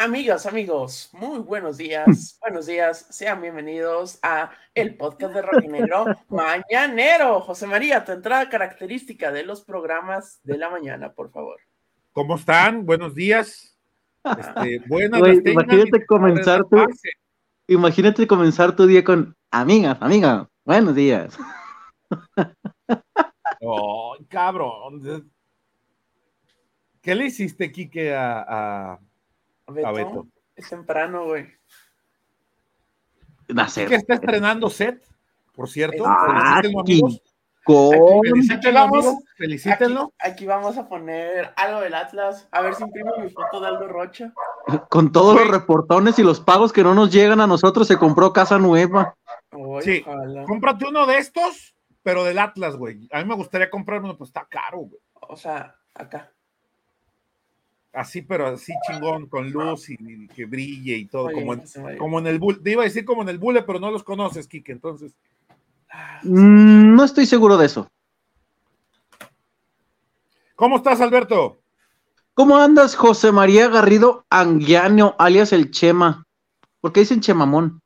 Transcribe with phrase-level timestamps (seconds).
[0.00, 6.04] Amigas, amigos, muy buenos días, buenos días, sean bienvenidos a el podcast de Rock Negro
[6.28, 7.40] Mañanero.
[7.40, 11.58] José María, tu entrada característica de los programas de la mañana, por favor.
[12.12, 12.86] ¿Cómo están?
[12.86, 13.76] Buenos días.
[14.22, 16.76] Este, buenas Güey, imagínate comenzar tu,
[17.66, 21.36] imagínate comenzar tu día con amigas, amigas, buenos días.
[23.60, 25.28] Oh, cabrón.
[27.02, 29.00] ¿Qué le hiciste, Quique, a, a,
[29.72, 30.26] Beto, a Beto?
[30.56, 31.46] Es temprano, güey.
[33.48, 33.84] Nacer.
[33.84, 35.02] Quique está estrenando set,
[35.54, 36.04] por cierto.
[36.06, 37.22] Ah, Felicítenlo, amigos.
[37.66, 39.24] Vamos- amigos.
[39.36, 40.12] Felicítenlo.
[40.18, 42.48] Aquí, aquí vamos a poner algo del Atlas.
[42.50, 44.32] A ver si imprimo mi foto de Aldo Rocha.
[44.90, 48.32] con todos los reportones y los pagos que no nos llegan a nosotros, se compró
[48.32, 49.14] casa nueva.
[49.82, 50.02] Sí.
[50.06, 50.44] ojalá.
[50.44, 53.08] Cómprate uno de estos, pero del Atlas, güey.
[53.12, 55.00] A mí me gustaría comprarme uno, pues está caro, güey.
[55.14, 56.32] O sea, acá.
[57.98, 61.98] Así, pero así chingón, con luz y, y que brille y todo, Oye, como en,
[61.98, 62.62] como en el bull.
[62.62, 65.16] Te iba a decir como en el bule, pero no los conoces, Quique, entonces.
[65.90, 67.90] Ah, Mm, no estoy seguro de eso.
[70.54, 71.60] ¿Cómo estás, Alberto?
[72.34, 76.24] ¿Cómo andas, José María Garrido Anguiano, alias el Chema?
[76.80, 77.80] ¿Por qué dicen Chemamón?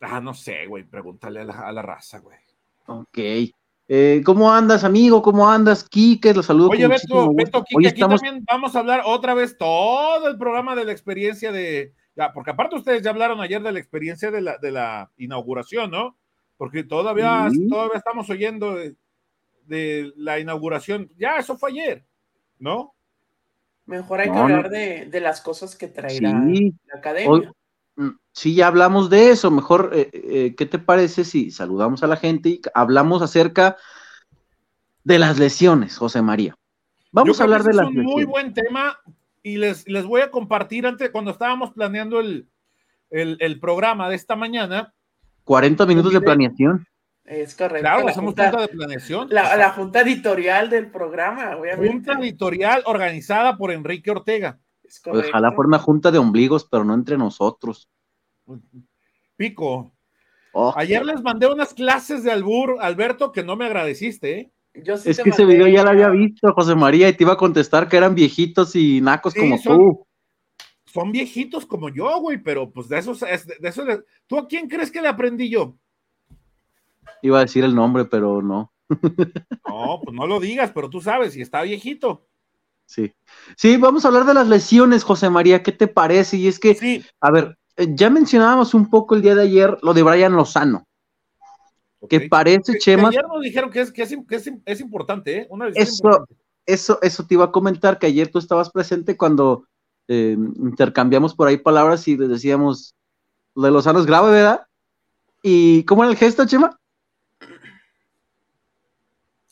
[0.00, 2.38] Ah, no sé, güey, pregúntale a la, a la raza, güey.
[2.86, 3.18] Ok.
[3.88, 5.22] Eh, ¿Cómo andas, amigo?
[5.22, 6.34] ¿Cómo andas, Quique?
[6.34, 7.32] Los saludo Oye, Beto.
[7.32, 10.84] Beto, Quique, Hoy aquí estamos también vamos a hablar otra vez todo el programa de
[10.84, 11.92] la experiencia de.
[12.16, 15.90] ya, porque aparte ustedes ya hablaron ayer de la experiencia de la, de la inauguración,
[15.92, 16.16] ¿no?
[16.56, 17.68] Porque todavía, Sí.
[17.68, 18.96] todavía estamos oyendo de,
[19.66, 21.10] de la inauguración.
[21.16, 22.04] Ya, eso fue ayer,
[22.58, 22.92] ¿no?
[23.84, 24.42] Mejor hay que no.
[24.42, 26.74] hablar de, de las cosas que traerá Sí.
[26.86, 27.30] la academia.
[27.30, 27.48] Hoy-
[28.32, 29.50] Sí, ya hablamos de eso.
[29.50, 33.76] Mejor, eh, eh, ¿qué te parece si saludamos a la gente y hablamos acerca
[35.04, 36.56] de las lesiones, José María?
[37.12, 38.26] Vamos Yo a hablar de las es un muy lesiones.
[38.26, 38.98] buen tema
[39.42, 42.48] y les, les voy a compartir antes, cuando estábamos planeando el,
[43.10, 44.92] el, el programa de esta mañana.
[45.44, 46.86] 40 minutos de planeación.
[47.24, 47.80] Es correcto.
[47.80, 49.28] Claro, la, hacemos junta, junta de planeación.
[49.30, 51.88] la- la junta editorial del programa, obviamente.
[51.92, 54.58] Junta editorial organizada por Enrique Ortega.
[54.86, 55.28] Es correcto.
[55.30, 57.88] Ojalá fuera una junta de ombligos, pero no entre nosotros.
[59.36, 59.92] Pico.
[60.52, 64.52] Oh, Ayer les mandé unas clases de albur, Alberto, que no me agradeciste, ¿eh?
[64.74, 67.24] Yo sí es te que ese video ya lo había visto, José María, y te
[67.24, 70.06] iba a contestar que eran viejitos y nacos Sí, como son- tú.
[70.86, 74.46] Son viejitos como yo, güey, pero pues de esos, es- de eso, le- ¿tú a
[74.46, 75.76] quién crees que le aprendí yo?
[77.22, 78.72] Iba a decir el nombre, pero no.
[79.68, 82.26] No, pues no lo digas, pero tú sabes, y está viejito.
[82.86, 83.12] Sí.
[83.56, 85.62] Sí, vamos a hablar de las lesiones, José María.
[85.62, 86.36] ¿Qué te parece?
[86.36, 89.76] Y es que, Sí, a ver, eh, ya mencionábamos un poco el día de ayer
[89.82, 90.86] lo de Brian Lozano,
[92.08, 92.22] que ok.
[92.30, 95.36] parece, Que- Chema, que ayer nos dijeron que es, que es, que es, es importante,
[95.38, 95.46] ¿eh?
[95.50, 96.34] Una Eso- importante.
[96.64, 99.66] eso, eso te iba a comentar, que ayer tú estabas presente cuando
[100.08, 102.94] eh, intercambiamos por ahí palabras y le decíamos,
[103.56, 104.66] lo de Lozano es grave, ¿verdad?
[105.42, 106.78] ¿Y cómo era el gesto, Chema?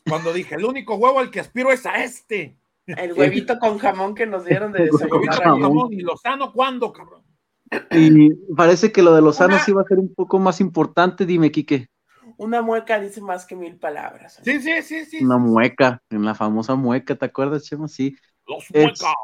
[0.08, 2.56] Cuando dije, el único huevo al que aspiro es a este.
[2.86, 5.92] El huevito con jamón que nos dieron de desayunar jamón.
[5.92, 7.22] ¿Y Lozano cuándo, cabrón?
[7.90, 11.24] Y parece que lo de Lozano Una- sí va a ser un poco más importante,
[11.26, 11.88] dime, Quique.
[12.36, 14.40] Una mueca dice más que mil palabras.
[14.42, 15.24] Sí, sí, sí, sí.
[15.24, 17.88] Una mueca, en la famosa mueca, ¿te acuerdas, Chema?
[17.88, 18.16] Sí.
[18.46, 19.14] Los Es- muecas.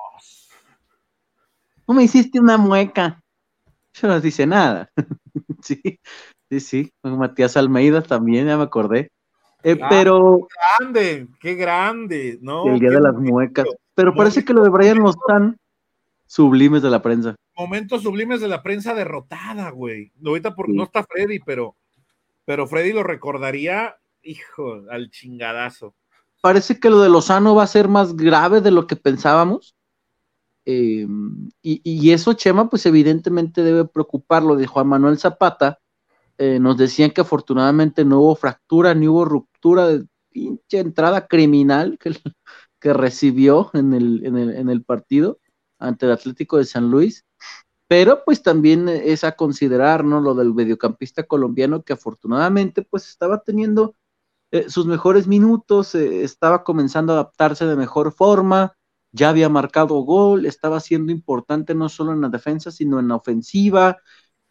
[1.84, 3.20] ¿Cómo me hiciste una mueca?
[3.94, 4.90] Yo no dice nada.
[5.62, 5.80] sí,
[6.48, 6.92] sí, sí.
[7.02, 9.10] Con Matías Almeida también, ya me acordé.
[9.62, 10.48] Eh, Ah, pero
[10.78, 12.66] Grande, qué grande, ¿no?
[12.72, 13.32] el día Qué de las bonito.
[13.32, 13.66] muecas.
[13.94, 15.56] Pero parece que lo de Brian no están
[16.26, 17.34] sublimes de la prensa.
[17.56, 20.12] Momentos sublimes de la prensa derrotada, güey.
[20.24, 20.72] Ahorita por, Sí.
[20.72, 21.76] no está Freddy, pero,
[22.46, 25.94] pero Freddy lo recordaría, hijo, al chingadazo.
[26.40, 29.74] Parece que lo de Lozano va a ser más grave de lo que pensábamos.
[30.64, 31.06] Eh,
[31.62, 34.42] y, y eso, Chema, pues evidentemente debe preocupar.
[34.42, 35.78] Lo de Juan Manuel Zapata.
[36.42, 41.98] Eh, nos decían que afortunadamente no hubo fractura ni hubo ruptura de pinche entrada criminal
[42.00, 42.12] que,
[42.80, 45.38] que recibió en el, en, el, en el partido
[45.78, 47.26] ante el Atlético de San Luis.
[47.88, 50.18] Pero pues también es a considerar, ¿no?
[50.22, 53.94] Lo del mediocampista colombiano que afortunadamente pues estaba teniendo
[54.50, 58.72] eh, sus mejores minutos, eh, estaba comenzando a adaptarse de mejor forma,
[59.12, 63.16] ya había marcado gol, estaba siendo importante no solo en la defensa, sino en la
[63.16, 63.98] ofensiva,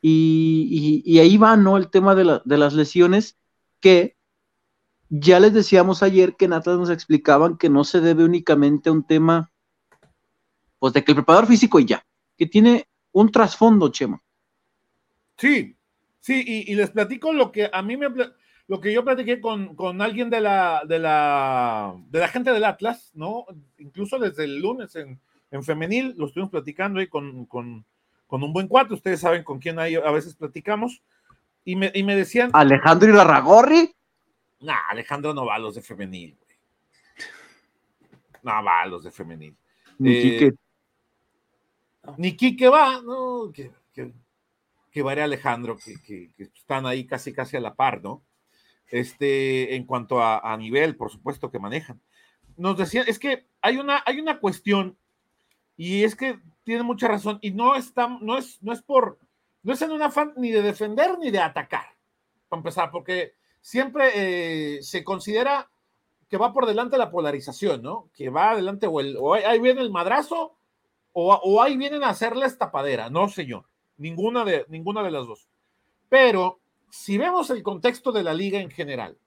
[0.01, 1.77] y, ahí va, ¿no?
[1.77, 3.37] El tema de, la- de las lesiones,
[3.79, 4.15] que
[5.09, 8.93] ya les decíamos ayer que en Atlas nos explicaban que no se debe únicamente a
[8.93, 9.51] un tema,
[10.77, 12.05] pues de que el preparador físico y ya,
[12.37, 14.21] que tiene un trasfondo, Chema.
[15.37, 15.75] Sí,
[16.19, 18.07] sí, y, les platico lo que a mí me
[18.67, 22.65] lo que yo platiqué con, con alguien de la, de la de la gente del
[22.65, 23.45] Atlas, ¿no?
[23.79, 25.19] Incluso desde el lunes en,
[25.49, 27.83] en femenil lo estuvimos platicando ahí con, con,
[28.29, 31.01] con un buen cuate, ustedes saben con quién hay, a veces platicamos,
[31.65, 32.51] y me, y me decían...
[32.53, 33.91] Alejandro Irarragorri.
[34.61, 36.57] Nah, Alejandro no va a los de femenil, güey.
[38.43, 39.57] No va a los de femenil.
[39.97, 40.53] Ni Eh, Quique.
[42.17, 44.13] Ni Quique va, no, que, que,
[44.91, 48.01] que va a ir Alejandro, que, que- que están ahí casi casi a la par,
[48.03, 48.21] ¿no?
[48.91, 51.99] Este, en cuanto a, a nivel, por supuesto, que manejan.
[52.57, 54.97] Nos decían, es que hay una, hay una cuestión,
[55.77, 59.17] y es que tiene mucha razón, y no está, no es, no es por,
[59.63, 61.87] no es en un afán ni de defender ni de atacar,
[62.47, 64.11] para empezar, porque siempre
[64.77, 65.69] eh, se considera
[66.29, 68.09] que va por delante la polarización, ¿no?
[68.13, 70.55] Que va adelante o, el, o ahí- viene el madrazo
[71.11, 73.09] o, o ahí vienen a hacerles tapadera.
[73.09, 73.65] No, señor.
[73.97, 75.49] Ninguna de, ninguna de las dos.
[76.07, 76.59] Pero
[76.91, 79.17] si vemos el contexto de la liga en general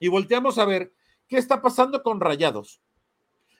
[0.00, 0.92] y volteamos a ver
[1.28, 2.80] qué está pasando con Rayados,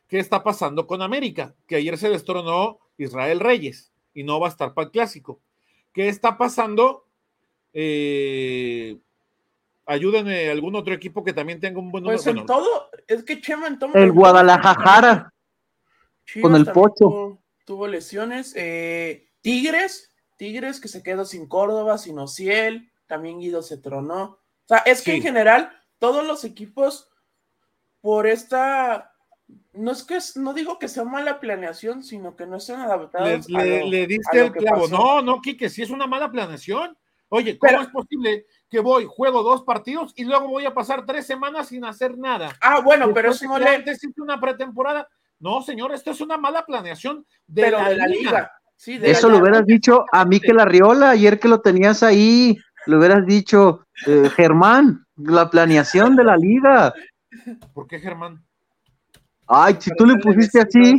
[0.08, 4.50] qué está pasando con América, que ayer se destronó Israel Reyes y no va a
[4.50, 5.40] estar para el clásico.
[5.92, 7.06] ¿Qué está pasando?
[7.72, 8.96] Eh,
[9.86, 12.16] ayúdenme algún otro equipo que también tenga un buen número.
[12.18, 13.94] Pues en Bueno, todo, es que Chema en todo.
[13.94, 15.32] El Guadalajara.
[16.26, 16.94] Chivas con el Pocho.
[17.04, 18.54] Tuvo, tuvo lesiones.
[18.56, 24.22] eh, Tigres, Tigres que se quedó sin Córdoba, sin Ociel, también Guido se tronó.
[24.24, 25.16] O sea, es que Sí.
[25.18, 27.10] en general todos los equipos
[28.00, 29.13] por esta
[29.74, 32.84] no es que es- no digo que sea mala planeación, sino que no están le,
[32.84, 33.46] adaptados.
[33.54, 34.82] a le- lo- le a diste lo el que clavo.
[34.82, 34.96] pasó.
[34.96, 36.96] No, no, Quique, si es una mala planeación.
[37.28, 41.04] Oye, ¿cómo Pero- es posible que voy, juego dos partidos y luego voy a pasar
[41.04, 42.52] tres semanas sin hacer nada?
[42.60, 43.68] Ah, bueno, pero eso no le.
[43.68, 45.08] antes hice una pretemporada.
[45.40, 48.30] No, señor, esto es una mala planeación de, Pero la, de la liga.
[48.30, 48.52] liga.
[48.76, 49.42] Sí, de Eso la lo liga.
[49.50, 52.56] hubieras dicho a Miquel Arriola, ayer que lo tenías ahí,
[52.86, 56.94] lo hubieras dicho, eh, Germán, la planeación de la liga.
[57.72, 58.44] ¿Por qué, Germán?
[59.46, 60.96] Ay, si tú le pusiste así,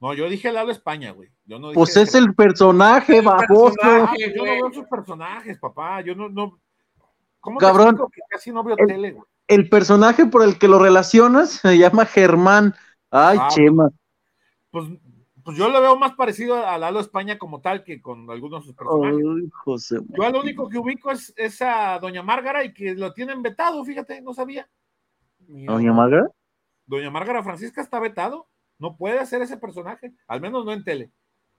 [0.00, 1.30] No, yo dije Lalo España, güey.
[1.44, 3.74] Yo no dije pues es el personaje, El baboso.
[3.80, 4.34] Personaje.
[4.36, 6.00] yo no veo sus personajes, papá.
[6.00, 6.58] Yo no, no.
[7.40, 7.96] ¿Cómo Cabrón.
[8.12, 9.24] que casi no veo El- tele, güey?
[9.48, 12.74] El personaje por el que lo relacionas se llama Germán.
[13.10, 13.90] Ay, Ah, Chema.
[14.70, 14.86] Pues,
[15.44, 18.66] pues yo lo veo más parecido a Lalo España como tal que con algunos de
[18.66, 19.16] sus personajes.
[19.18, 19.96] Ay, José.
[20.08, 23.84] Yo lo único que ubico es, es a Doña Márgara y que lo tienen vetado,
[23.84, 24.68] fíjate, no sabía.
[25.48, 25.72] Mira.
[25.72, 26.28] Doña Maga.
[26.86, 28.48] Doña Márgara Francisca está vetado,
[28.78, 31.10] no puede hacer ese personaje, al menos no en tele.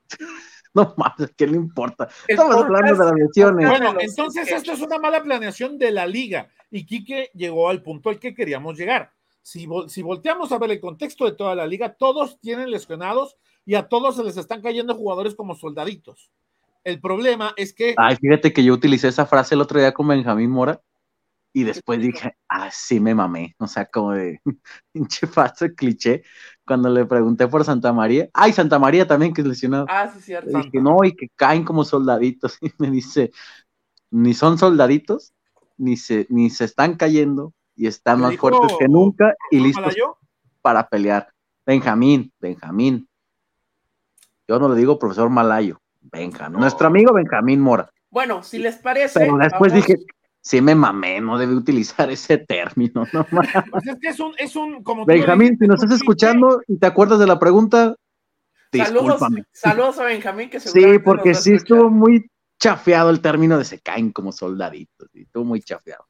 [0.76, 2.08] No mames, ¿qué le importa?
[2.28, 3.68] Estamos podcast- hablando de las lesiones.
[3.70, 7.84] podcast- Bueno, entonces esto es una mala planeación de la liga y Quique llegó al
[7.84, 9.12] punto al que queríamos llegar.
[9.44, 13.38] Si, vol- si volteamos a ver el contexto de toda la liga, todos tienen lesionados
[13.68, 16.32] y a todos se les están cayendo jugadores como soldaditos.
[16.84, 20.08] El problema es que Ay, fíjate que yo utilicé esa frase el otro día con
[20.08, 20.82] Benjamín Mora
[21.54, 23.56] y después dije, ah, sí me mamé.
[23.60, 24.42] O sea, como de
[24.92, 26.24] pinche frase cliché
[26.66, 28.28] cuando le pregunté por Santa María.
[28.34, 29.86] Ay, Santa María también que es lesionado.
[29.88, 30.50] Ah, sí, cierto.
[30.50, 32.58] Le dije, no, y que caen como soldaditos.
[32.62, 33.32] Y me dice,
[34.10, 35.34] ni son soldaditos,
[35.78, 39.58] ni se, ni se están cayendo, y están ¿Le más dijo fuertes que nunca y
[39.60, 39.96] ¿Fue listos
[40.62, 41.30] para pelear.
[41.66, 43.08] Benjamín, Benjamín.
[44.48, 46.54] Yo no le digo profesor Malayo, Benjamín.
[46.54, 46.60] No.
[46.62, 47.90] Nuestro amigo Benjamín Mora.
[48.10, 49.20] Bueno, si les parece.
[49.20, 50.06] Pero después vamos- dije,
[50.44, 53.06] sí me mamé, no debe utilizar ese término.
[53.14, 53.26] No.
[53.72, 56.86] Pues es que es un, es un como Benjamín, si nos estás escuchando y te
[56.86, 57.96] acuerdas de la pregunta,
[58.72, 59.44] Saludos, discúlpame.
[59.52, 61.78] saludos a Benjamín, que Sí, porque sí escuchar.
[61.78, 62.28] estuvo muy
[62.60, 65.10] chafeado el término de se caen como soldaditos.
[65.14, 66.08] estuvo muy chafeado.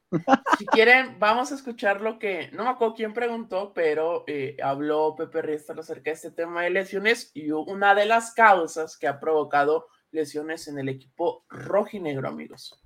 [0.58, 5.14] Si quieren, vamos a escuchar lo que, no me acuerdo quién preguntó, pero eh, habló
[5.16, 9.20] Pepe Riestra acerca de este tema de lesiones y una de las causas que ha
[9.20, 12.80] provocado lesiones en el equipo rojinegro, amigos.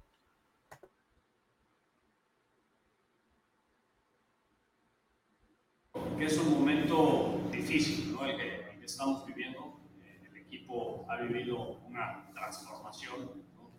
[6.19, 8.25] Que es un momento difícil, ¿no?
[8.25, 9.81] el, que, el que estamos viviendo.
[10.03, 13.31] Eh, el equipo ha vivido una transformación.
[13.57, 13.71] ¿no?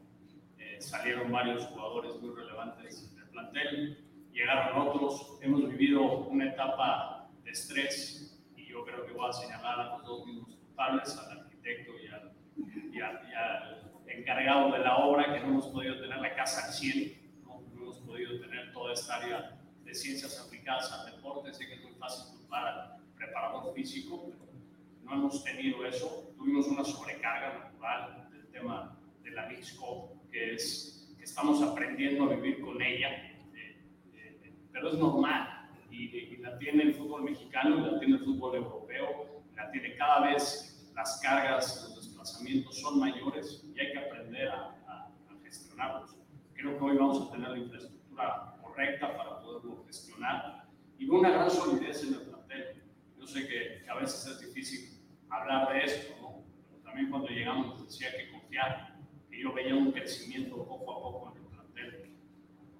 [0.57, 5.37] Eh, salieron varios jugadores muy relevantes del plantel, llegaron otros.
[5.41, 10.05] Hemos vivido una etapa de estrés y yo creo que voy a señalar a los
[10.05, 12.31] dos mismos culpables, al arquitecto y al,
[12.93, 16.65] y al- y al encargado de la obra, que no hemos podido tener la casa
[16.67, 19.58] al 100, no, no hemos podido tener toda esta área
[19.89, 21.51] de ciencias aplicadas al deporte.
[21.53, 24.51] Sé que es muy fácil culpar al preparador físico, pero
[25.03, 26.31] no hemos tenido eso.
[26.37, 32.35] Tuvimos una sobrecarga natural del tema de la Mixco, que es que estamos aprendiendo a
[32.35, 33.09] vivir con ella,
[33.55, 33.81] eh,
[34.13, 35.55] eh, pero es normal.
[35.91, 39.95] Y, y la tiene el fútbol mexicano, y la tiene el fútbol europeo, la tiene
[39.95, 45.43] cada vez las cargas, los desplazamientos son mayores y hay que aprender a, a- a
[45.43, 46.15] gestionarlos.
[46.53, 49.38] Creo que hoy vamos a tener la infraestructura correcta para
[50.19, 50.65] gestionar
[50.97, 52.83] y una gran solidez en el plantel.
[53.17, 54.99] Yo sé que, que a veces es difícil
[55.29, 56.43] hablar de esto, ¿no?
[56.69, 58.97] Pero también cuando llegamos nos decía que confiar,
[59.29, 62.15] que yo veía un crecimiento poco a poco en el plantel.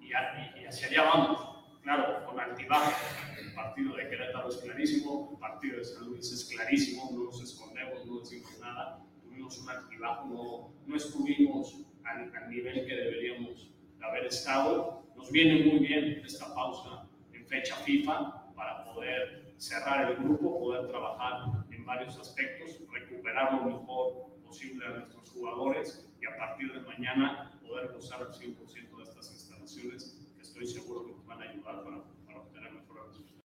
[0.00, 2.92] Y, y, y hacia allá vamos claro, con altibajo.
[3.38, 7.42] El partido de Querétaro es clarísimo, el partido de San Luis es clarísimo, no nos
[7.42, 9.02] escondemos, no decimos nada.
[9.22, 13.70] Tuvimos un altibajo, no, no estuvimos al, al, nivel que deberíamos
[14.02, 15.04] haber estado.
[15.16, 17.09] Nos viene muy bien esta pausa
[17.50, 24.30] fecha FIFA para poder cerrar el grupo, poder trabajar en varios aspectos, recuperar lo mejor
[24.46, 29.32] posible a nuestros jugadores y a partir de mañana poder gozar al 100% de estas
[29.32, 33.40] instalaciones que estoy seguro que van a ayudar para, para obtener mejores resultados.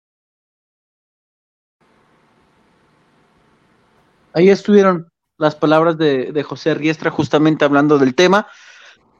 [4.33, 5.07] Ahí estuvieron
[5.37, 8.47] las palabras de, de, José Riestra justamente hablando del tema.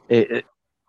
[0.10, 0.44] Eh, eh,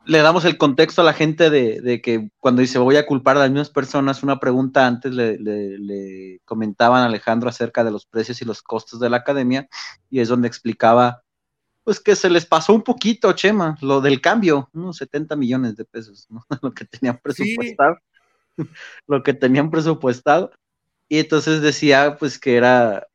[0.07, 3.37] le damos el contexto a la gente de, de, que cuando dice voy a culpar
[3.37, 7.91] a las mismas personas, una pregunta antes le, le, le, comentaban a Alejandro acerca de
[7.91, 9.69] los precios y los costos de la academia
[10.11, 11.25] y es donde explicaba
[11.85, 15.85] pues que se les pasó un poquito, Chema, lo del cambio, unos 70 millones de
[15.85, 16.45] pesos, ¿no?
[16.63, 17.99] lo que tenían presupuestado,
[18.57, 18.65] sí.
[19.07, 20.51] lo que tenían presupuestado.
[21.09, 23.07] Y entonces decía, pues que era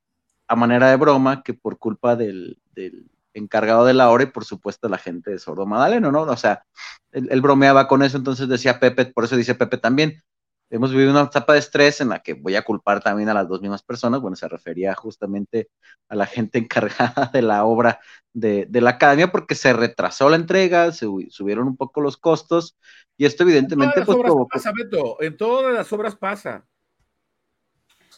[0.47, 4.45] a manera de broma, que por culpa del, del encargado de la hora y por
[4.45, 6.21] supuesto la gente de Sordo Madaleno, ¿no?
[6.23, 6.63] O sea,
[7.11, 10.21] él, él, bromeaba con eso, entonces decía Pepe, por eso dice Pepe también,
[10.69, 13.47] hemos vivido una etapa de estrés en la que voy a culpar también a las
[13.47, 15.69] dos mismas personas, bueno, se refería justamente
[16.07, 17.99] a la gente encargada de la obra
[18.33, 22.77] de, de la academia porque se retrasó la entrega, se subieron un poco los costos
[23.17, 23.99] y esto evidentemente...
[23.99, 26.65] En todas las pues, obras pasa, Beto, en todas las obras pasa.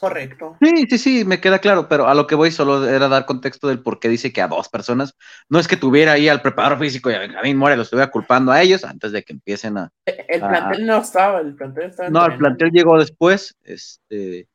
[0.02, 0.58] Correcto.
[0.60, 3.68] Sí, sí, sí, me queda claro, pero a lo que voy solo era dar contexto
[3.68, 5.16] del por qué dice que a dos personas,
[5.48, 8.52] no es que tuviera ahí al preparador físico y a Benjamín More lo estuviera culpando
[8.52, 9.92] a ellos antes de que empiecen a...
[10.08, 12.10] El plantel no estaba, el plantel estaba...
[12.10, 14.48] No, el plantel llegó después, este,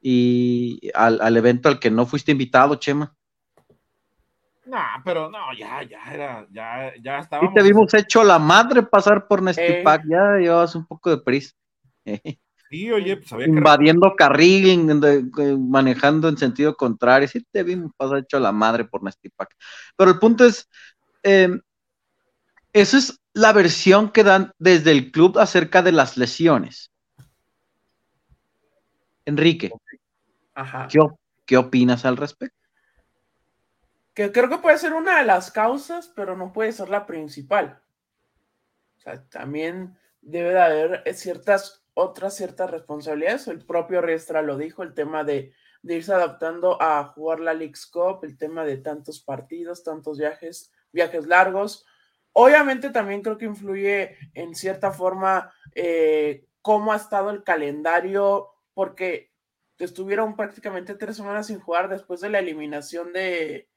[0.00, 3.14] y al, al, evento al que no fuiste invitado, Chema.
[4.64, 7.52] No, pero no, ya, ya era, ya, ya estábamos...
[7.52, 10.08] Y te vimos hecho la madre pasar por Nestipac, eh.
[10.08, 11.52] ya llevabas un poco de prisa.
[12.68, 14.16] Sí, oye, pues había invadiendo que...
[14.16, 19.54] carril, manejando en sentido contrario, sí te vimos pasar hecho la madre por Nestipac.
[19.96, 20.68] Pero el punto es,
[21.22, 21.60] eh,
[22.72, 26.90] eso es la versión que dan desde el club acerca de las lesiones.
[29.24, 29.70] Enrique,
[30.54, 30.88] Ajá.
[30.88, 30.98] ¿qué,
[31.44, 32.56] ¿qué opinas al respecto?
[34.14, 37.82] Que creo que puede ser una de las causas, pero no puede ser la principal.
[38.96, 43.48] O sea, también debe de haber ciertas otras ciertas responsabilidades.
[43.48, 47.86] El propio Riestra lo dijo, el tema de, de, irse adaptando a jugar la League's
[47.86, 51.86] Cup, el tema de tantos partidos, tantos viajes, viajes largos.
[52.32, 59.32] Obviamente también creo que influye en cierta forma eh, cómo ha estado el calendario, porque
[59.78, 63.70] estuvieron prácticamente tres semanas sin jugar después de la eliminación de,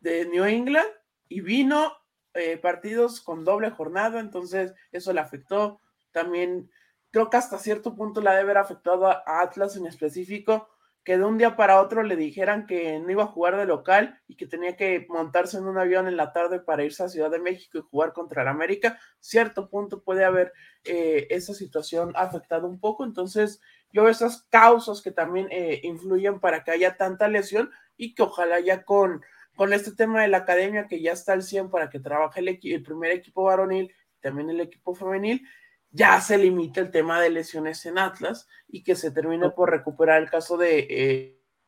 [0.00, 0.88] de New England
[1.28, 1.92] y vino
[2.34, 5.80] eh, partidos con doble jornada, entonces eso le afectó.
[6.10, 6.68] También
[7.12, 10.68] creo que hasta cierto punto la debe haber afectado a Atlas en específico,
[11.04, 14.20] que de un día para otro le dijeran que no iba a jugar de local
[14.28, 17.30] y que tenía que montarse en un avión en la tarde para irse a Ciudad
[17.30, 18.98] de México y jugar contra el América.
[19.20, 20.52] Cierto punto puede haber
[20.84, 23.60] eh, esa situación afectado un poco, entonces
[23.92, 28.22] yo veo esas causas que también eh, influyen para que haya tanta lesión y que
[28.22, 29.22] ojalá ya con,
[29.54, 32.58] con este tema de la academia que ya está al 100 para que trabaje el,
[32.62, 35.46] el primer equipo varonil, también el equipo femenil,
[35.92, 40.22] ya se limita el tema de lesiones en Atlas y que se termine por recuperar
[40.22, 40.86] el caso de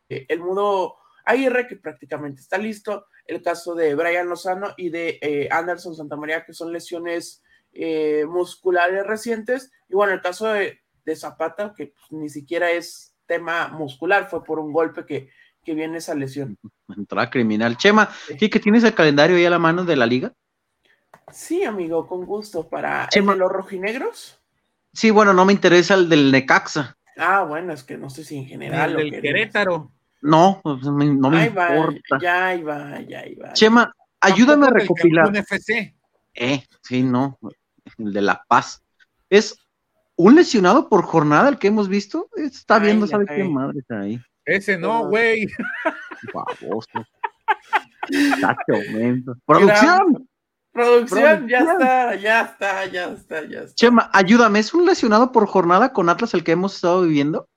[0.08, 5.18] eh, el mudo Aguirre, que prácticamente está listo, el caso de Brian Lozano y de
[5.22, 11.16] eh, Anderson Santamaría, que son lesiones eh, musculares recientes, y bueno, el caso de, de
[11.16, 15.30] Zapata, que pues, ni siquiera es tema muscular, fue por un golpe que,
[15.64, 16.58] que viene esa lesión.
[16.94, 17.76] Entrada criminal.
[17.78, 20.34] Chema, ¿sí que tienes el calendario ahí a la mano de la liga?
[21.32, 22.68] Sí, amigo, con gusto.
[22.68, 23.32] ¿Para Chema.
[23.32, 24.40] el de los rojinegros?
[24.92, 26.96] Sí, bueno, no me interesa el del Necaxa.
[27.16, 28.98] Ah, bueno, es que no sé si en general.
[28.98, 29.90] El del Querétaro.
[30.22, 30.92] No, pues, no
[31.30, 32.00] me ahí importa.
[32.12, 33.52] Va, ya iba, ya iba.
[33.52, 35.36] Chema, ayúdame a recopilar.
[35.36, 35.94] FC.
[36.34, 37.38] Eh, sí, no,
[37.98, 38.82] el de La Paz.
[39.28, 39.58] Es
[40.16, 42.28] un lesionado por jornada el que hemos visto.
[42.36, 43.36] Está viendo, ay, ¿sabe ay.
[43.36, 44.20] qué madre está ahí?
[44.44, 45.46] Ese no, güey.
[46.32, 47.06] Baboso.
[49.46, 50.28] Producción.
[50.74, 53.74] Producción, ya está, ya está, ya está, ya está.
[53.76, 57.48] Chema, ayúdame, ¿es un lesionado por jornada con Atlas el que hemos estado viviendo?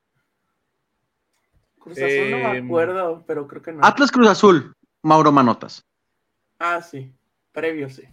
[1.80, 3.84] Cruz Azul eh, no me acuerdo, pero creo que no.
[3.84, 4.72] Atlas Cruz Azul,
[5.02, 5.84] Mauro Manotas.
[6.60, 7.12] Ah, sí,
[7.50, 8.04] previo, sí.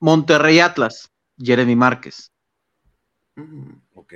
[0.00, 2.32] Monterrey Atlas, Jeremy Márquez.
[3.92, 4.14] Ok.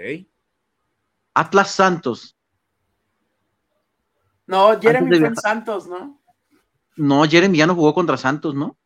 [1.35, 2.35] Atlas Santos.
[4.47, 6.19] No, Jeremy fue en Santos, ¿no?
[6.97, 8.79] No, Jeremy ya no jugó contra Santos, ¿no?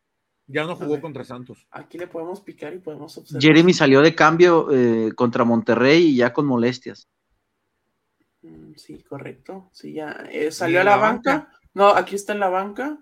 [0.53, 1.65] Ya no jugó contra Santos.
[1.71, 3.41] Aquí le podemos picar y podemos observar.
[3.41, 7.09] Jeremy salió de cambio eh, contra Monterrey y ya con molestias.
[8.43, 9.71] Mm, sí, correcto.
[9.73, 11.53] Sí, ya eh, salió a la, banca?
[11.73, 12.99] No, aquí está en la banca.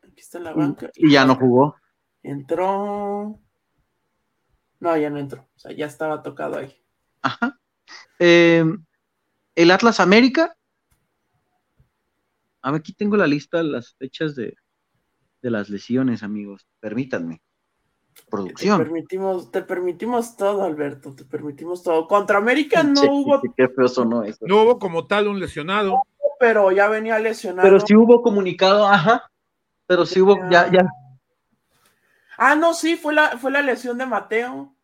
[0.00, 0.90] Aquí está en la banca.
[0.94, 1.74] Y, ya no jugó.
[2.22, 3.40] Entró.
[4.78, 5.48] No, ya no entró.
[5.56, 6.72] O sea, ya estaba tocado ahí.
[7.22, 7.58] Ajá.
[8.20, 8.64] Eh,
[9.56, 10.56] el Atlas América.
[12.62, 14.56] A ver, aquí tengo la lista de las fechas de,
[15.46, 16.66] de las lesiones, amigos.
[16.80, 17.40] Permítanme.
[18.28, 18.78] Producción.
[18.78, 21.14] Te permitimos, te permitimos todo, Alberto.
[21.14, 22.08] Te permitimos todo.
[22.08, 23.40] Contra América no hubo.
[23.56, 24.44] Qué feo sonó eso.
[24.48, 26.02] No hubo como tal un lesionado.
[26.40, 27.62] pero ya venía lesionado.
[27.62, 29.30] Pero sí hubo comunicado, ajá.
[29.86, 30.90] Pero sí hubo, ya, ya.
[32.36, 34.74] Ah, no, sí, fue la, fue la lesión de Mateo.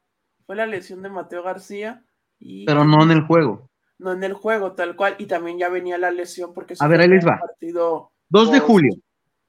[0.46, 2.04] Fue la lesión de Mateo García.
[2.38, 3.68] Pero no en el juego.
[3.98, 5.16] No en el juego, tal cual.
[5.18, 6.74] Y también ya venía la lesión porque...
[6.78, 7.40] A ver, ahí les va.
[7.40, 8.94] Partido 2 de julio.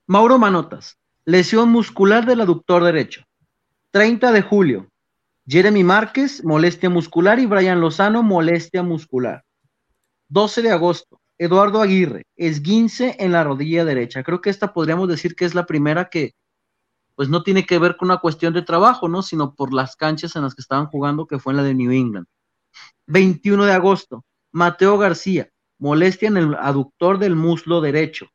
[0.07, 0.97] Mauro Manotas.
[1.25, 3.23] Lesión muscular del aductor derecho.
[3.91, 4.89] 30 de julio.
[5.47, 9.45] Jeremy Márquez, molestia muscular y Brian Lozano, molestia muscular.
[10.27, 11.21] 12 de agosto.
[11.37, 14.21] Eduardo Aguirre, esguince en la rodilla derecha.
[14.21, 16.33] Creo que esta podríamos decir que es la primera que,
[17.15, 19.21] pues no tiene que ver con una cuestión de trabajo, ¿no?
[19.21, 21.91] Sino por las canchas en las que estaban jugando, que fue en la de New
[21.91, 22.27] England.
[23.07, 28.27] 21 de agosto, Mateo García, molestia en el aductor del muslo derecho.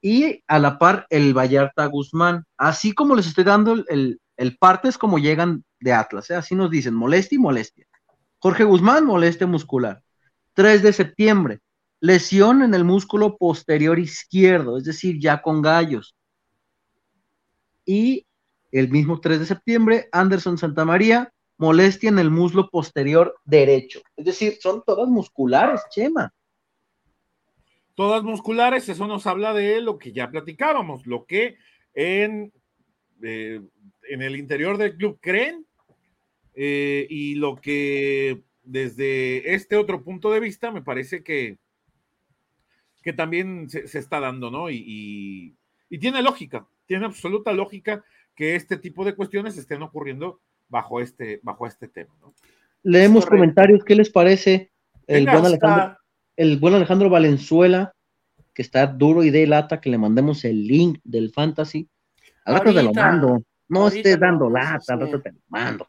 [0.00, 2.44] Y a la par, el Vallarta Guzmán.
[2.56, 6.34] Así como les estoy dando el, el, parte, es como llegan de Atlas, ¿eh?
[6.34, 7.86] así nos dicen, molestia y molestia.
[8.38, 10.02] Jorge Guzmán, molestia muscular.
[10.54, 11.60] 3 de septiembre,
[12.00, 16.14] lesión en el músculo posterior izquierdo, es decir, ya con gallos.
[17.84, 18.26] Y
[18.72, 24.00] el mismo 3 de septiembre, Anderson Santamaría, molestia en el muslo posterior derecho.
[24.16, 26.32] Es decir, son todas musculares, Chema.
[27.96, 31.56] Todas musculares, eso nos habla de lo que ya platicábamos, lo que
[31.94, 32.52] en,
[33.22, 33.62] eh,
[34.08, 35.66] en el interior del club creen
[36.54, 41.56] eh, y lo que desde este otro punto de vista me parece que,
[43.02, 44.68] que también se, está dando, ¿no?
[44.68, 45.56] Y,
[45.88, 48.04] y, tiene lógica, tiene absoluta lógica
[48.34, 52.14] que este tipo de cuestiones estén ocurriendo bajo este, bajo este tema.
[52.20, 52.34] ¿no?
[52.82, 54.70] Leemos comentarios, ¿qué les parece?
[55.06, 55.96] El buen, Alejandro,
[56.36, 57.94] el buen Alejandro Valenzuela,
[58.54, 61.88] que está duro y de lata, que le mandemos el link del fantasy.
[62.44, 63.42] Al rato te lo mando.
[63.68, 65.88] No estés dando lata, al rato te lo mando.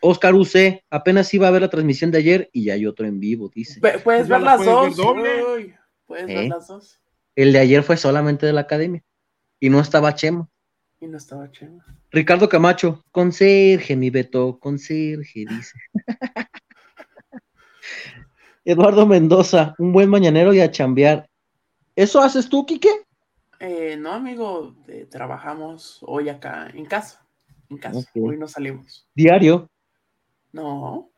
[0.00, 3.18] Oscar UC, apenas iba a ver la transmisión de ayer y ya hay otro en
[3.20, 3.80] vivo, dice.
[3.80, 4.96] Puedes ver las dos.
[6.06, 7.00] Puedes ver las dos.
[7.36, 9.02] El de ayer fue solamente de la academia
[9.58, 10.48] y no estaba Chema.
[11.00, 11.84] Y no estaba Chema.
[12.10, 15.78] Ricardo Camacho, conserje, mi Beto, conserje, dice.
[18.70, 21.28] Eduardo Mendoza, un buen mañanero y a chambear.
[21.96, 22.88] ¿Eso haces tú, Quique?
[23.58, 27.26] Eh, no, amigo, eh, trabajamos hoy acá en casa.
[27.68, 29.08] En casa, hoy no salimos.
[29.12, 29.68] ¿Diario?
[30.52, 31.10] No.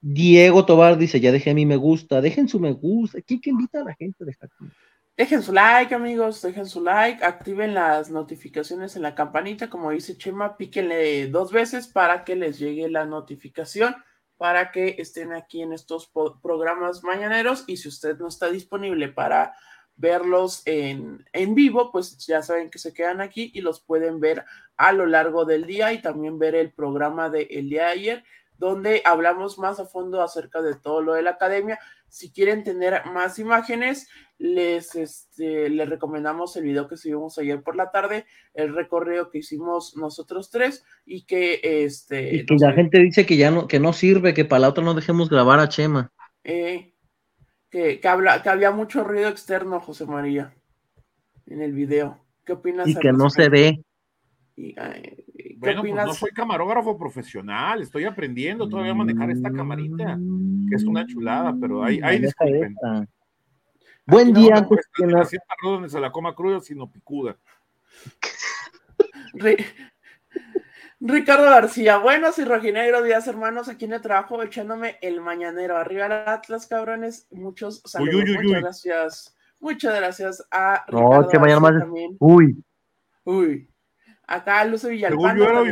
[0.00, 3.22] Diego Tobar dice, ya dejé a mi me gusta, dejen su me gusta.
[3.22, 4.50] Quique invita a la gente a dejar
[5.16, 10.16] Dejen su like, amigos, dejen su like, activen las notificaciones en la campanita, como dice
[10.16, 13.96] Chema, píquenle dos veces para que les llegue la notificación,
[14.38, 16.10] para que estén aquí en estos
[16.42, 19.54] programas mañaneros y si usted no está disponible para
[19.96, 24.44] verlos en, en vivo, pues ya saben que se quedan aquí y los pueden ver
[24.76, 28.24] a lo largo del día y también ver el programa del el día de ayer
[28.58, 31.78] donde hablamos más a fondo acerca de todo lo de la academia.
[32.08, 37.76] Si quieren tener más imágenes, les, este, les recomendamos el video que subimos ayer por
[37.76, 42.36] la tarde, el recorrido que hicimos nosotros tres y que este...
[42.36, 44.84] Y que la gente dice que ya no, que no sirve, que para la otra
[44.84, 46.12] no dejemos grabar a Chema.
[46.44, 46.94] Eh,
[47.70, 50.54] que, que, habla, que había mucho ruido externo, José María,
[51.46, 52.18] en el video.
[52.44, 52.88] ¿Qué opinas?
[52.88, 53.84] Y que no se ve.
[55.56, 60.18] Bueno, pues no soy camarógrafo profesional, estoy aprendiendo todavía a manejar esta camarita,
[60.68, 62.76] que es una chulada, pero hay, hay disculpen.
[64.06, 64.62] Buen día.
[64.62, 64.88] No, pues,
[65.62, 67.36] no donde se la coma cruda, sino picuda.
[71.00, 73.68] Ricardo García, buenos y rojinegros días, hermanos.
[73.68, 75.76] Aquí en el trabajo echándome el mañanero.
[75.76, 77.28] Arriba el Atlas, cabrones.
[77.30, 78.24] Muchos saludos.
[78.42, 79.36] Muchas gracias.
[79.60, 81.78] Muchas gracias a Ricardo no, que mañana más.
[81.78, 82.16] También.
[82.18, 82.64] Uy.
[83.24, 83.70] Uy.
[84.28, 85.64] Acá Luce Villalpando.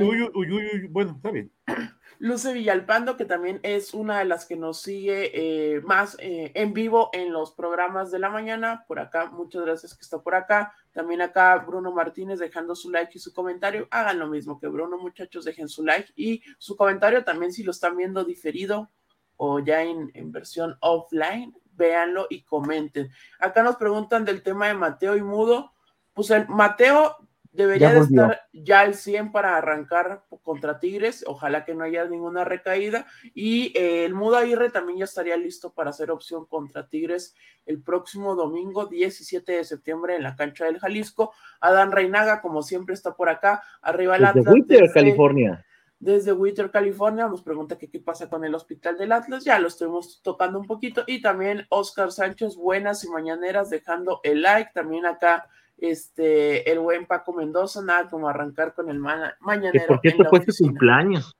[0.88, 1.52] bueno, está bien.
[2.18, 6.72] Luce Villalpando, que también es una de las que nos sigue eh, más eh, en
[6.72, 8.86] vivo en los programas de la mañana.
[8.88, 10.72] Por acá, muchas gracias que está por acá.
[10.92, 13.88] También acá Bruno Martínez dejando su like y su comentario.
[13.90, 17.72] Hagan lo mismo que Bruno, muchachos, dejen su like y su comentario también si lo
[17.72, 18.90] están viendo diferido
[19.36, 23.10] o ya en, en versión offline, véanlo y comenten.
[23.38, 25.74] Acá nos preguntan del tema de Mateo y Mudo.
[26.14, 27.25] pues el Mateo
[27.56, 32.44] debería de estar ya al 100 para arrancar contra Tigres, ojalá que no haya ninguna
[32.44, 37.34] recaída, y eh, el Mudo Aguirre también ya estaría listo para hacer opción contra Tigres
[37.66, 41.32] el próximo domingo 17 de septiembre en la cancha del Jalisco.
[41.60, 44.44] Adán Reinaga, como siempre, está por acá, arriba el Atlas.
[44.66, 45.64] Desde California.
[45.98, 50.20] desde Winter, California, nos pregunta qué pasa con el hospital del Atlas, ya lo estuvimos
[50.22, 55.48] tocando un poquito, y también Oscar Sánchez, buenas y mañaneras, dejando el like, también acá
[55.78, 59.86] este, el buen Paco Mendoza, nada como arrancar con el mañanero.
[59.86, 61.36] ¿Por qué te fue su cumpleaños?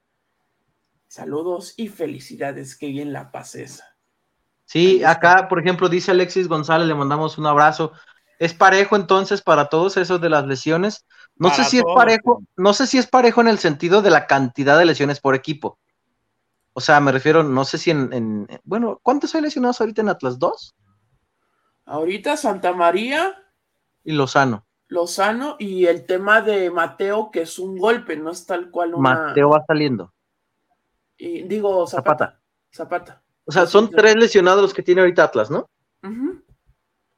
[1.08, 3.82] Saludos y felicidades, que bien la pases.
[4.64, 7.92] Sí, acá, por ejemplo, dice Alexis González, le mandamos un abrazo.
[8.38, 11.06] ¿Es parejo entonces para todos esos de las lesiones?
[11.36, 14.26] No sé si es parejo, no sé si es parejo en el sentido de la
[14.26, 15.78] cantidad de lesiones por equipo.
[16.72, 20.38] O sea, me refiero, no sé si en, bueno, ¿cuántos hay lesionados ahorita en Atlas?
[20.38, 20.74] ¿Dos?
[21.86, 23.34] Ahorita Santa María.
[24.06, 24.64] Y Lozano.
[24.86, 29.26] Lozano y el tema de Mateo, que es un golpe, no es tal cual una...
[29.26, 30.14] Mateo va saliendo.
[31.18, 32.40] Y, digo, Zapata.
[32.72, 33.20] Zapata.
[33.44, 35.68] O sea, son tres lesionados los que tiene ahorita Atlas, ¿no?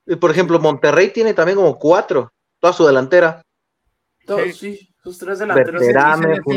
[0.06, 3.42] Y por ejemplo, Monterrey tiene también como cuatro, toda su delantera.
[4.24, 4.88] Todos, sí.
[5.02, 5.82] sus tres delanteros.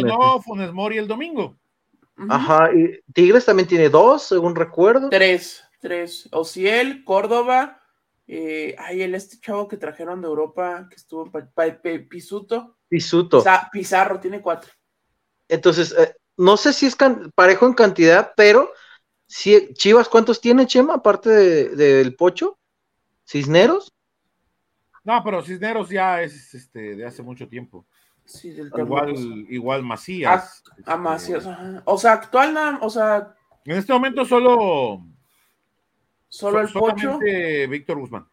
[0.05, 1.57] No, Funes Mori el domingo.
[2.29, 5.09] Ajá, y Tigres también tiene dos, según recuerdo.
[5.09, 6.29] Tres, tres.
[6.31, 7.80] Ociel, Córdoba,
[8.33, 12.77] eh, ay, el este chavo que trajeron de Europa, que estuvo en Pisuto.
[12.87, 13.43] Pisuto.
[13.73, 14.71] Pizarro, tiene cuatro.
[15.49, 16.95] Entonces, eh, no sé si es
[17.35, 18.71] parejo en cantidad, pero
[19.27, 21.29] si Chivas, ¿cuántos tiene Chema, aparte
[21.75, 22.57] del Pocho?
[23.27, 23.93] ¿Cisneros?
[25.03, 27.85] No, pero Cisneros ya es este, de hace mucho tiempo.
[28.23, 29.13] Sí, del igual,
[29.49, 30.63] igual Macías.
[30.85, 31.45] A, Macías,
[31.83, 33.35] O sea, actual, o sea.
[33.65, 35.03] En este momento solo.
[36.31, 37.19] Solo el Pocho.
[37.69, 38.25] Víctor Guzmán.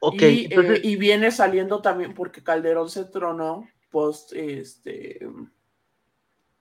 [0.00, 0.22] Ok.
[0.22, 5.26] Y, eh, y, viene saliendo también porque Calderón se tronó post este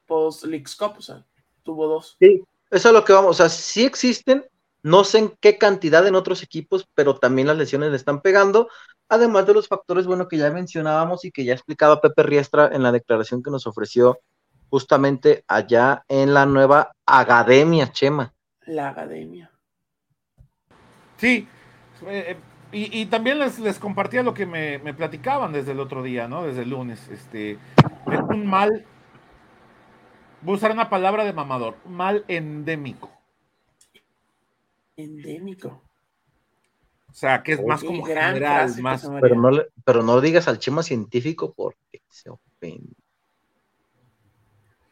[0.05, 1.25] post Leagues Cup, o sea,
[1.63, 2.17] tuvo dos.
[2.19, 4.45] Sí, eso es lo que vamos, o sea, sí existen,
[4.83, 8.69] no sé en qué cantidad en otros equipos, pero también las lesiones le están pegando
[9.09, 12.83] además de los factores, bueno, que ya mencionábamos y que ya explicaba Pepe Riestra en
[12.83, 14.19] la declaración que nos ofreció
[14.69, 18.33] justamente allá en la nueva academia, Chema.
[18.65, 19.51] La academia.
[21.25, 21.47] Sí,
[22.07, 22.37] eh,
[22.71, 26.43] y, también les, compartía lo que me, platicaban desde el otro día, ¿no?
[26.43, 27.07] Desde el lunes.
[27.09, 28.85] Este, es un mal,
[30.41, 33.09] voy a usar una palabra de mamador, mal endémico.
[34.97, 35.81] Endémico.
[37.09, 39.09] O sea, que es más como general, más.
[39.21, 42.93] Pero no, pero no digas al chema científico porque se ofende.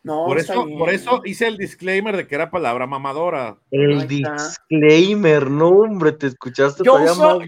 [0.03, 3.57] Por, eso, por eso hice el disclaimer de que era palabra mamadora.
[3.71, 7.39] El disclaimer, no, hombre, te escuchaste yo uso,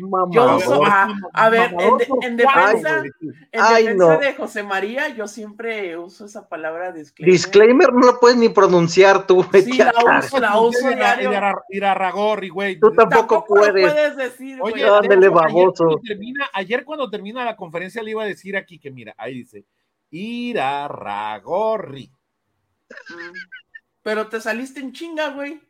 [1.34, 1.76] a, ver,
[2.22, 7.34] en, defensa, de José María, yo siempre uso esa palabra disclaimer.
[7.34, 9.46] Disclaimer no lo puedes ni pronunciar tú.
[9.54, 11.32] Sí, la uso, la uso diario.
[11.70, 12.80] Ir a, Ragorri, güey.
[12.80, 13.92] Tú tampoco, puedes.
[13.92, 16.00] puedes decir, Oye, ándale, baboso.
[16.54, 19.66] Ayer cuando, termina, la conferencia le iba a decir aquí que, mira, ahí dice,
[20.10, 22.12] ir a Ragorri.
[24.04, 25.62] Pero te saliste en chinga, güey.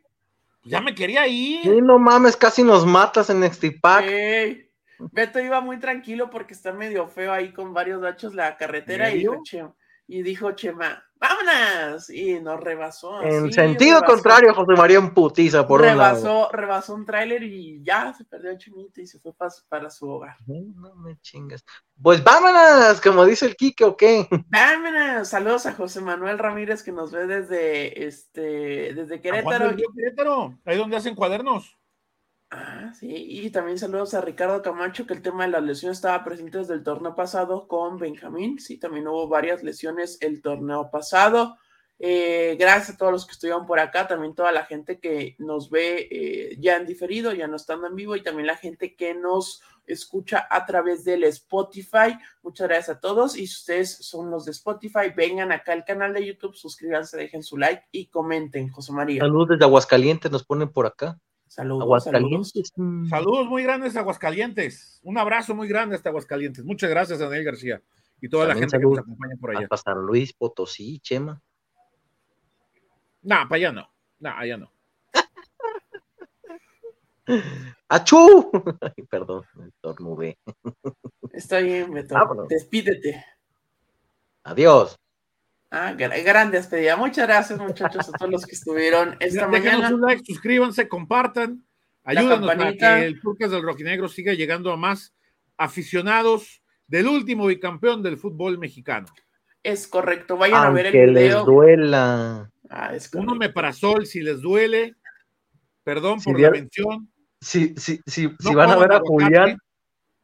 [0.64, 1.62] Ya me quería ir.
[1.62, 4.04] Sí, no mames, casi nos matas en Nextipac.
[5.12, 9.18] Beto iba muy tranquilo porque está medio feo ahí con varios gachos la carretera y
[9.18, 9.42] dijo,
[10.08, 12.10] y dijo Chema, vámonos.
[12.10, 13.22] Y nos rebasó.
[13.22, 16.48] En sentido contrario, José María en putiza por rebasó, un lado.
[16.52, 19.32] Rebasó un tráiler y ya se perdió el chimito y se fue
[19.68, 20.36] para, su hogar.
[20.46, 21.64] No me chingas.
[22.00, 24.28] Pues vámonos, como dice el Kike, ¿o qué?
[24.48, 25.28] Vámonos.
[25.28, 29.74] Saludos a José Manuel Ramírez que nos ve desde, este, desde Querétaro.
[29.94, 31.76] Querétaro, ahí donde hacen cuadernos.
[32.50, 36.22] Ah, sí, y también saludos a Ricardo Camacho, que el tema de las lesiones estaba
[36.22, 38.60] presente desde el torneo pasado con Benjamín.
[38.60, 41.56] Sí, también hubo varias lesiones el torneo pasado.
[41.98, 45.70] Eh, gracias a todos los que estuvieron por acá, también toda la gente que nos
[45.70, 49.14] ve eh, ya en diferido, ya no estando en vivo, y también la gente que
[49.14, 52.16] nos escucha a través del Spotify.
[52.42, 53.36] Muchas gracias a todos.
[53.36, 57.42] Y si ustedes son los de Spotify, vengan acá al canal de YouTube, suscríbanse, dejen
[57.42, 59.20] su like y comenten, José María.
[59.20, 61.18] Saludos desde Aguascalientes, nos ponen por acá.
[61.56, 61.84] Saludos.
[61.84, 62.72] Aguascalientes.
[63.08, 63.46] Saludos.
[63.46, 65.00] muy grandes a Aguascalientes.
[65.02, 66.62] Un abrazo muy grande hasta Aguascalientes.
[66.62, 67.82] Muchas gracias, Daniel García.
[68.20, 69.66] Y toda la gente que nos acompaña por allá.
[69.70, 71.40] Hasta Luis Potosí, Chema.
[73.22, 73.88] No, para allá no.
[74.18, 74.70] No, allá no.
[77.88, 78.50] ¡Achú!
[79.10, 80.38] perdón, me estornudé.
[81.32, 82.16] Está bien, Beto.
[82.50, 83.24] Despídete.
[84.44, 84.98] Adiós.
[85.70, 86.96] Ah, grande despedida.
[86.96, 89.92] Muchas gracias, muchachos, a todos los que estuvieron esta mañana.
[89.92, 91.64] un like, suscríbanse, compartan,
[92.04, 95.14] ayúdanos para que el podcast del Rojinegro siga llegando a más
[95.56, 99.06] aficionados del último bicampeón del fútbol mexicano.
[99.62, 101.44] Es correcto, vayan a ver el Aunque les video.
[101.44, 102.50] duela.
[102.70, 104.94] Ah, es Uno me parazol si les duele.
[105.82, 107.10] Perdón Si por la mención.
[107.40, 109.00] Si, si, si, No si van a ver a.
[109.00, 109.58] Julián,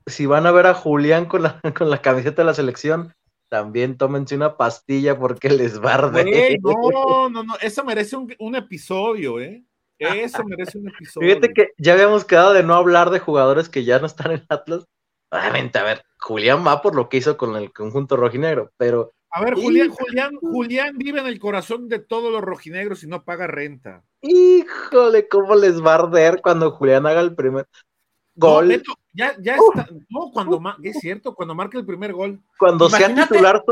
[0.07, 3.13] si van a ver a Julián con la, con la camiseta de la selección,
[3.53, 6.25] también tómense una pastilla porque les va a arder.
[6.63, 7.55] No, no, no.
[7.61, 9.63] Eso merece un, un episodio, ¿eh?
[9.99, 11.29] Eso merece un episodio.
[11.29, 14.47] Fíjate que ya habíamos quedado de no hablar de jugadores que ya no están en
[14.49, 14.87] Atlas.
[15.31, 19.45] Obviamente, a ver, Julián va por lo que hizo con el conjunto rojinegro, pero A
[19.45, 23.47] ver, Julián, Julián, Julián vive en el corazón de todos los rojinegros y no paga
[23.49, 24.03] renta.
[24.23, 27.67] híjole, cómo les va a arder cuando Julián haga el primer
[28.35, 29.89] No, gol, Beto, ya, ya está.
[30.09, 32.41] No, cuando ma- es cierto, cuando marca el primer gol.
[32.59, 33.63] cuando sea Imagínate- titular,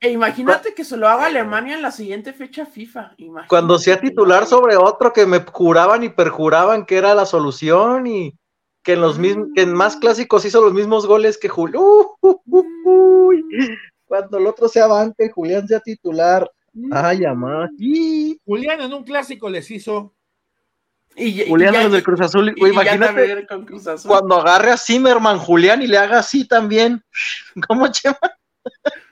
[0.00, 3.14] E imagínate que se lo haga Alemania en la siguiente fecha FIFA.
[3.18, 8.08] Imagínate cuando sea titular sobre otro que me juraban y perjuraban que era la solución
[8.08, 8.34] y
[8.82, 11.82] que en los mismos, que en más clásicos hizo los mismos goles que Julián.
[14.06, 16.50] cuando el otro sea banca y Julián sea titular.
[16.90, 17.70] Ay, amá.
[17.78, 20.12] Y Julián en un clásico les hizo.
[21.16, 24.10] Y, Julián y los del Cruz Azul, güey, imagínate con Cruz Azul.
[24.10, 27.02] cuando agarre a Zimmerman Julián y le haga así también.
[27.68, 28.18] ¿Cómo Chema?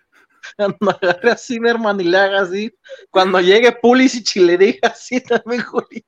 [0.57, 2.75] Cuando agarre a Zimmerman y le haga así.
[3.11, 6.03] Cuando llegue Pulisic y le diga así también Julián.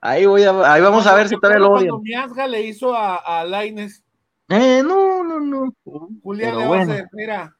[0.00, 1.88] Ahí voy a, ahí vamos a ver si todavía lo odian.
[1.88, 4.02] Cuando Miazga le hizo a, a Laines,
[4.48, 5.74] Eh, no, no, no.
[6.22, 6.92] Julián Pero le va bueno.
[6.92, 7.56] a hacer, mira.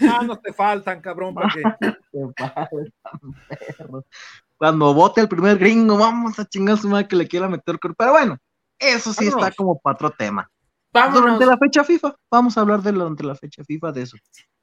[0.00, 1.62] Manos te faltan, cabrón, para que.
[4.58, 7.96] Cuando vote el primer gringo, vamos a chingar su madre que le quiera meter cuerpo.
[7.96, 8.38] Pero bueno,
[8.78, 9.46] eso sí Vámonos.
[9.46, 10.50] está como para otro tema.
[10.92, 11.20] Vámonos.
[11.20, 14.16] Durante la fecha FIFA, vamos a hablar de durante la fecha FIFA de eso.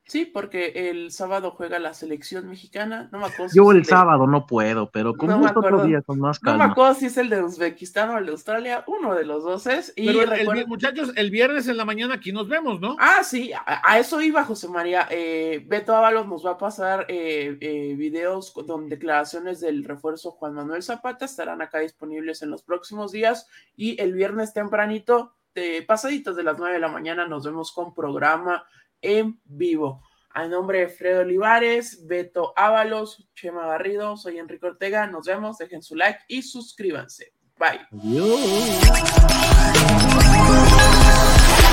[0.08, 3.10] Sí, porque el sábado juega la selección mexicana.
[3.12, 5.84] No me acuerdo si Yo el de- sábado no puedo, pero con No gusto otro
[5.84, 6.72] día, con más No me calma.
[6.74, 8.84] acuerdo si es el de Uzbekistán o el de Australia.
[8.86, 9.94] Uno de los dos es.
[9.96, 12.96] Y Pero el- recuerda- muchachos, el viernes en la mañana aquí nos vemos, ¿no?
[13.00, 15.08] Ah, sí, a, a eso iba José María.
[15.10, 20.32] Eh, Beto Ábalos nos va a pasar eh, eh, videos con con declaraciones del refuerzo
[20.32, 21.26] Juan Manuel Zapata.
[21.26, 23.48] Estarán acá disponibles en los próximos días.
[23.76, 27.94] Y el viernes tempranito, de pasaditos de las 9 de la mañana, nos vemos con
[27.94, 28.66] programa
[29.02, 30.02] en vivo.
[30.32, 35.08] A nombre de Fredo Olivares, Beto Ábalos, Chema Garrido, soy Enrique Ortega.
[35.08, 37.34] Nos vemos, dejen su like y suscríbanse.
[37.58, 37.88] Bye.
[37.92, 38.42] Adiós.